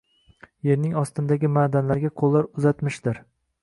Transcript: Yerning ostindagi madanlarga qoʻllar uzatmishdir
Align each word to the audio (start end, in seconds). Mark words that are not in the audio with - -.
Yerning 0.67 0.95
ostindagi 1.03 1.53
madanlarga 1.59 2.15
qoʻllar 2.23 2.53
uzatmishdir 2.53 3.27